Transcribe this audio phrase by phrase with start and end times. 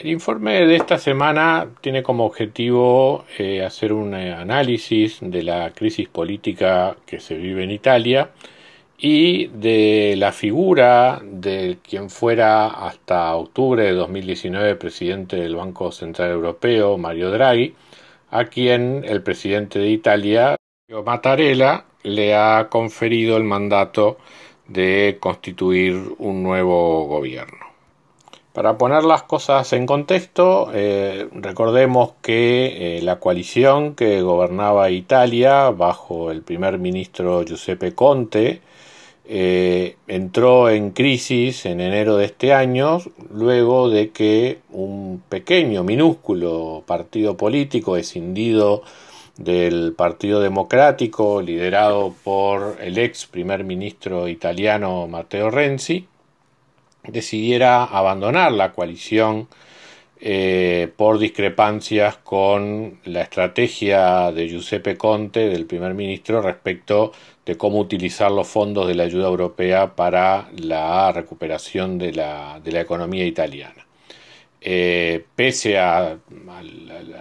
[0.00, 6.08] El informe de esta semana tiene como objetivo eh, hacer un análisis de la crisis
[6.08, 8.30] política que se vive en Italia
[8.96, 16.30] y de la figura de quien fuera hasta octubre de 2019 presidente del Banco Central
[16.30, 17.74] Europeo, Mario Draghi,
[18.30, 20.56] a quien el presidente de Italia,
[21.04, 24.16] Mattarella, le ha conferido el mandato
[24.66, 27.69] de constituir un nuevo gobierno.
[28.52, 35.70] Para poner las cosas en contexto, eh, recordemos que eh, la coalición que gobernaba Italia
[35.70, 38.60] bajo el primer ministro Giuseppe Conte
[39.24, 42.98] eh, entró en crisis en enero de este año
[43.32, 48.82] luego de que un pequeño, minúsculo partido político escindido
[49.36, 56.08] del Partido Democrático, liderado por el ex primer ministro italiano Matteo Renzi,
[57.04, 59.48] decidiera abandonar la coalición
[60.22, 67.12] eh, por discrepancias con la estrategia de Giuseppe Conte, del primer ministro, respecto
[67.46, 73.24] de cómo utilizar los fondos de la ayuda europea para la recuperación de la, economía
[73.24, 73.86] italiana.
[74.60, 76.18] Eh, pese a,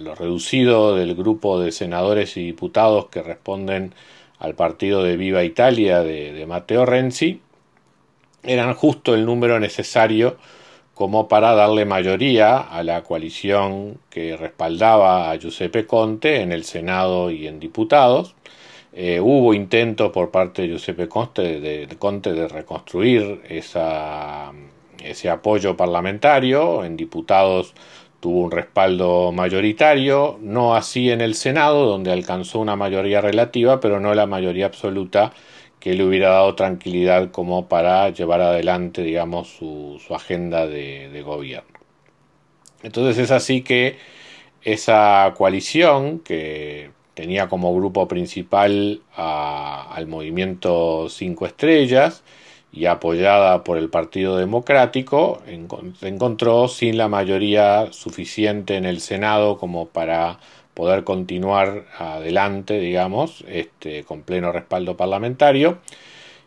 [0.00, 3.94] lo reducido del grupo de senadores y diputados que responden
[4.40, 7.40] al partido de Viva Italia de Matteo Renzi,
[8.42, 10.36] eran justo el número necesario
[10.94, 17.30] como para darle mayoría a la coalición que respaldaba a Giuseppe Conte en el Senado
[17.30, 18.34] y en diputados.
[18.92, 24.52] Eh, hubo intentos por parte de Giuseppe Conte de, Conte de reconstruir esa,
[25.02, 26.84] ese apoyo parlamentario.
[26.84, 27.72] En diputados
[28.20, 34.00] tuvo un respaldo mayoritario, no así en el Senado, donde alcanzó una mayoría relativa, pero
[34.00, 35.32] no la mayoría absoluta
[35.80, 41.80] que le hubiera dado tranquilidad como para llevar adelante, digamos, su, agenda de, gobierno.
[42.82, 43.96] Entonces es así que
[44.62, 52.22] esa coalición que tenía como grupo principal al movimiento Cinco Estrellas
[52.72, 55.42] y apoyada por el Partido Democrático,
[55.98, 60.38] se encontró sin la mayoría suficiente en el Senado como para
[60.80, 65.76] poder continuar adelante, digamos, este, con pleno respaldo parlamentario.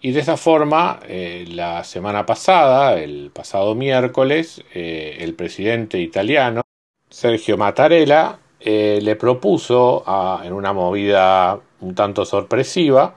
[0.00, 6.62] Y de esa forma, eh, la semana pasada, el pasado miércoles, eh, el presidente italiano,
[7.08, 10.02] Sergio Mattarella, eh, le propuso,
[10.42, 13.14] en una movida un tanto sorpresiva,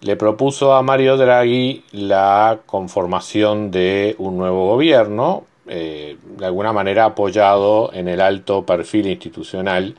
[0.00, 7.92] le propuso a Mario Draghi la conformación de un nuevo gobierno, de alguna manera apoyado
[7.92, 9.94] en el alto perfil institucional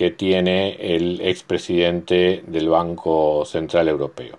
[0.00, 4.38] que tiene el expresidente del Banco Central Europeo.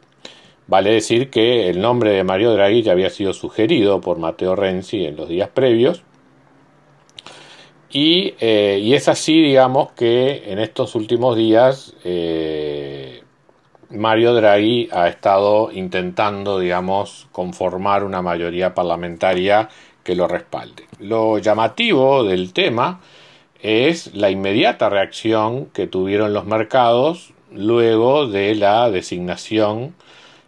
[0.65, 5.05] Vale decir que el nombre de Mario Draghi ya había sido sugerido por Matteo Renzi
[5.05, 6.01] en los días previos.
[7.91, 13.21] Y, eh, es así, digamos, que en estos últimos días eh,
[13.91, 19.69] Mario Draghi ha estado intentando, digamos, conformar una mayoría parlamentaria
[20.03, 20.87] que lo respalde.
[20.97, 22.99] Lo llamativo del tema
[23.61, 29.93] es la inmediata reacción que tuvieron los mercados luego de la designación,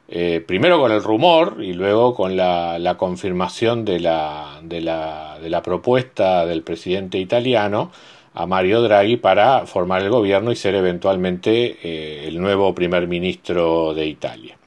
[0.08, 6.46] eh, primero con el rumor y luego con la, confirmación de la, de, la, propuesta
[6.46, 7.92] del presidente italiano
[8.34, 13.94] a Mario Draghi para formar el gobierno y ser eventualmente eh, el nuevo primer ministro
[13.94, 14.58] de Italia.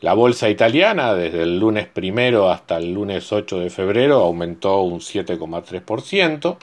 [0.00, 5.00] La bolsa italiana desde el lunes primero hasta el lunes 8 de febrero aumentó un
[5.00, 6.56] 7,3%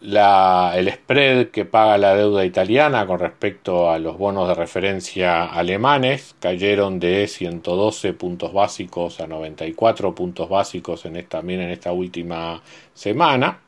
[0.00, 5.46] la, el spread que paga la deuda italiana con respecto a los bonos de referencia
[5.46, 11.92] alemanes cayeron de 112 puntos básicos a 94 puntos básicos en esta, también en esta
[11.92, 12.62] última
[12.94, 13.60] semana.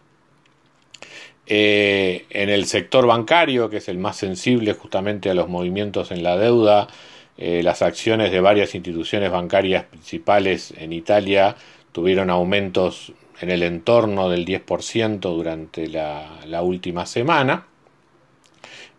[1.46, 6.22] Eh, en el sector bancario, que es el más sensible justamente a los movimientos en
[6.22, 6.86] la deuda,
[7.38, 11.56] eh, las acciones de varias instituciones bancarias principales en Italia
[11.90, 17.66] tuvieron aumentos en el entorno del 10% durante la, última semana.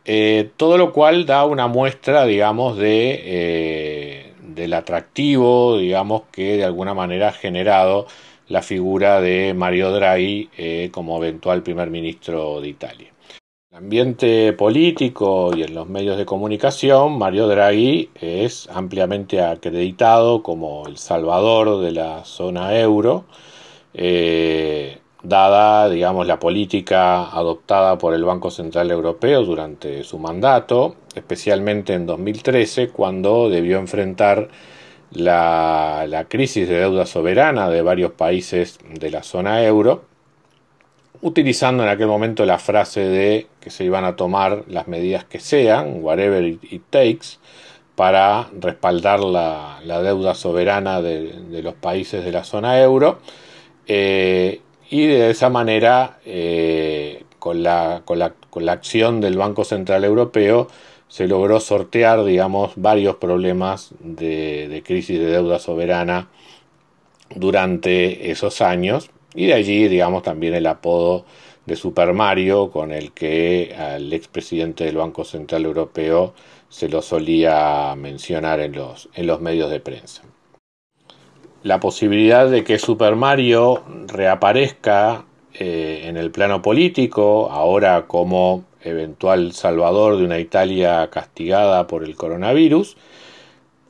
[0.03, 6.93] Eh, todo lo cual da una muestra, digamos, eh, del atractivo, digamos, que de alguna
[6.93, 8.07] manera ha generado
[8.47, 13.07] la figura de Mario Draghi eh, como eventual primer ministro de Italia.
[13.69, 20.43] En el ambiente político y en los medios de comunicación, Mario Draghi es ampliamente acreditado
[20.43, 23.25] como el salvador de la zona euro,
[23.93, 31.93] eh, dada, digamos, la política adoptada por el Banco Central Europeo durante su mandato, especialmente
[31.93, 34.49] en 2013, cuando debió enfrentar
[35.11, 40.05] la, crisis de deuda soberana de varios países de la zona euro,
[41.21, 45.39] utilizando en aquel momento la frase de que se iban a tomar las medidas que
[45.39, 47.38] sean, whatever it, takes,
[47.95, 53.19] para respaldar la, deuda soberana de, los países de la zona euro.
[53.87, 59.63] Eh, y de esa manera, eh, con, la, con, la, con la acción del Banco
[59.63, 60.67] Central Europeo,
[61.11, 66.29] se logró sortear, digamos, varios problemas de, crisis de deuda soberana
[67.35, 71.25] durante esos años y de allí, digamos, también el apodo
[71.65, 76.33] de Super Mario con el que al expresidente del Banco Central Europeo
[76.69, 80.23] se lo solía mencionar en los, en los medios de prensa.
[81.63, 89.53] La posibilidad de que Super Mario reaparezca eh, en el plano político, ahora como eventual
[89.53, 92.97] salvador de una Italia castigada por el coronavirus,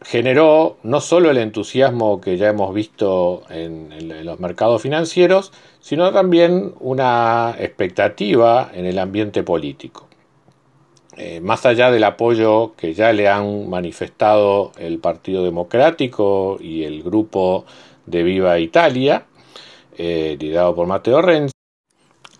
[0.03, 6.73] generó no solo el entusiasmo que ya hemos visto en, los mercados financieros, sino también
[6.79, 10.07] una expectativa en el ambiente político.
[11.17, 17.03] Eh, más allá del apoyo que ya le han manifestado el Partido Democrático y el
[17.03, 17.65] grupo
[18.05, 19.25] de Viva Italia,
[19.97, 21.51] eh, liderado por Matteo Renzi,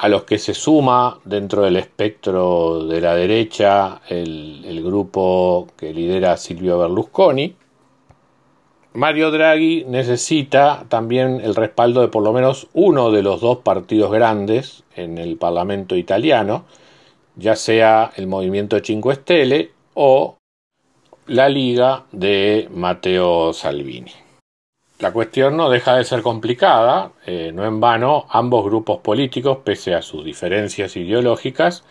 [0.01, 6.37] a los que se suma dentro del espectro de la derecha el, grupo que lidera
[6.37, 7.55] Silvio Berlusconi.
[8.93, 14.11] Mario Draghi necesita también el respaldo de por lo menos uno de los dos partidos
[14.11, 16.65] grandes en el Parlamento italiano,
[17.35, 20.37] ya sea el Movimiento Cinque Stelle o
[21.27, 24.11] la Liga de Matteo Salvini.
[24.99, 29.95] La cuestión no deja de ser complicada, eh, no en vano, ambos grupos políticos, pese
[29.95, 31.83] a sus diferencias ideológicas,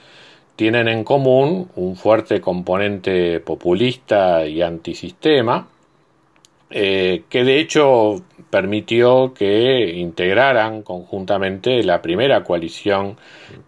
[0.54, 5.66] tienen en común un fuerte componente populista y antisistema,
[6.70, 13.16] eh, que de hecho permitió que integraran conjuntamente la primera coalición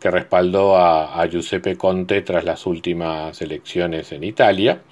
[0.00, 4.82] que respaldó a, Giuseppe Conte tras las últimas elecciones en Italia.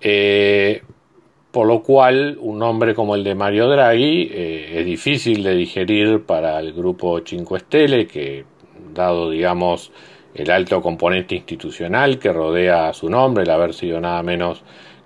[0.00, 0.82] Eh,
[1.54, 6.24] por lo cual un nombre como el de Mario Draghi eh, es difícil de digerir
[6.24, 8.44] para el grupo Cinque Stelle, que
[8.92, 9.92] dado, digamos,
[10.34, 14.64] el alto componente institucional que rodea a su nombre, el haber sido nada menos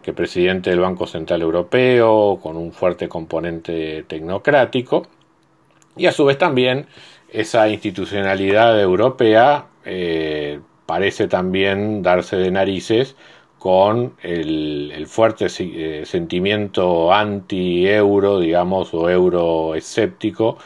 [0.09, 5.07] que presidente del Banco Central Europeo, con un fuerte componente tecnocrático,
[5.99, 6.87] y a su vez también
[7.31, 13.17] esa institucionalidad europea eh, parece también darse de narices
[13.59, 20.57] con el, fuerte eh, sentimiento anti-euro, digamos, o euro-escéptico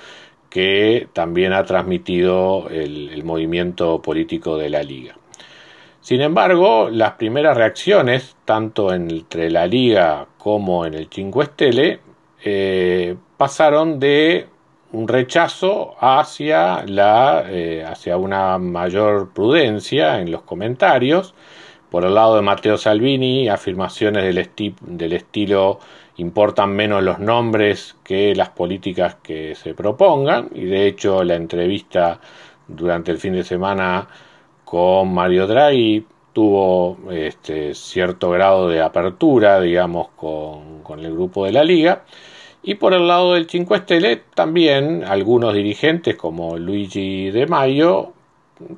[0.50, 5.16] que también ha transmitido el, movimiento político de la Liga.
[6.02, 12.00] Sin embargo, las primeras reacciones, tanto entre la Liga como en el Cinque Stelle,
[12.44, 14.48] eh, pasaron de
[14.90, 21.34] un rechazo hacia, la, eh, hacia una mayor prudencia en los comentarios,
[21.88, 25.78] por el lado de Matteo Salvini, afirmaciones del estilo
[26.16, 32.18] importan menos los nombres que las políticas que se propongan y de hecho la entrevista
[32.66, 34.08] durante el fin de semana
[34.72, 41.62] con Mario Draghi tuvo este, cierto grado de apertura, digamos, con, el grupo de la
[41.62, 42.04] liga.
[42.62, 48.14] Y por el lado del Cinque Stelle, también algunos dirigentes como Luigi De Maio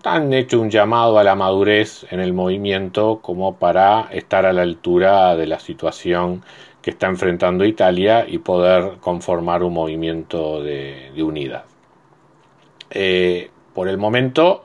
[0.02, 4.62] han hecho un llamado a la madurez en el movimiento como para estar a la
[4.62, 6.42] altura de la situación
[6.82, 11.66] que está enfrentando Italia y poder conformar un movimiento de, unidad.
[12.90, 14.64] Eh, por el momento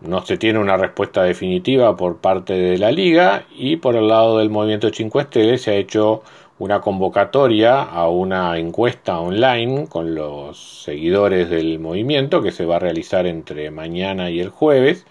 [0.00, 4.38] no se tiene una respuesta definitiva por parte de la liga y por el lado
[4.38, 6.22] del movimiento 5 Estrellas se ha hecho
[6.58, 12.80] una convocatoria a una encuesta online con los seguidores del movimiento que se va a
[12.80, 15.06] realizar entre mañana y el jueves,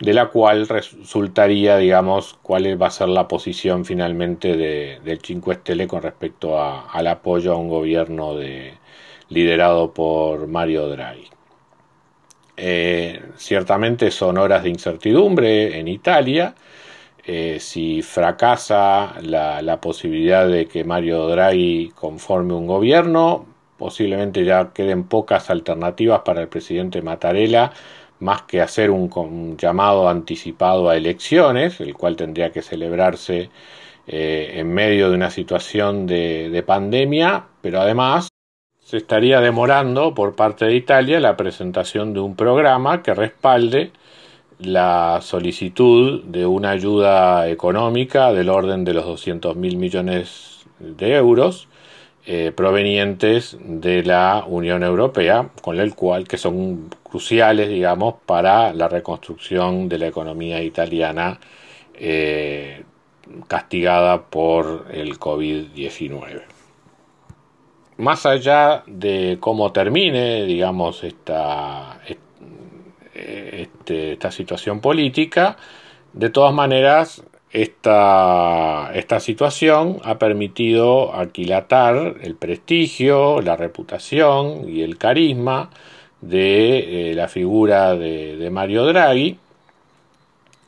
[0.00, 5.52] de la cual resultaría, digamos, cuál va a ser la posición finalmente de, del 5
[5.52, 8.74] Estele con respecto al apoyo a un gobierno de,
[9.28, 11.33] liderado por Mario Draghi.
[12.56, 16.54] Eh, ciertamente son horas de incertidumbre en Italia,
[17.26, 23.46] eh, si fracasa la, posibilidad de que Mario Draghi conforme un gobierno,
[23.78, 27.72] posiblemente ya queden pocas alternativas para el presidente Mattarella
[28.20, 33.50] más que hacer un, llamado anticipado a elecciones, el cual tendría que celebrarse
[34.06, 38.28] eh, en medio de una situación de pandemia, pero además
[38.84, 43.92] se estaría demorando por parte de Italia la presentación de un programa que respalde
[44.58, 51.68] la solicitud de una ayuda económica del orden de los 200 mil millones de euros
[52.26, 58.88] eh, provenientes de la Unión Europea, con el cual que son cruciales, digamos, para la
[58.88, 61.38] reconstrucción de la economía italiana
[61.94, 62.82] eh,
[63.48, 66.53] castigada por el COVID-19.
[67.96, 72.00] Más allá de cómo termine, digamos, esta,
[73.14, 75.56] este, esta situación política,
[76.12, 77.22] de todas maneras,
[77.54, 85.70] esta, esta situación ha permitido aquilatar el prestigio, la reputación y el carisma
[86.20, 89.38] de eh, la figura de, Mario Draghi,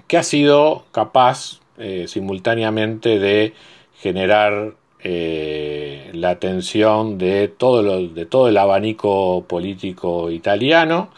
[0.07, 3.55] que ha sido capaz eh, simultáneamente de
[3.99, 11.11] generar eh, la atención de todo, el abanico político italiano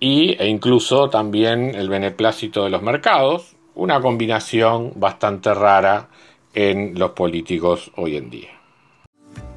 [0.00, 6.08] y, e incluso también el beneplácito de los mercados, una combinación bastante rara
[6.54, 8.50] en los políticos hoy en día.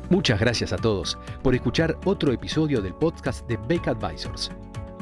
[0.10, 4.52] Muchas gracias a todos por escuchar otro episodio del podcast de Beck Advisors.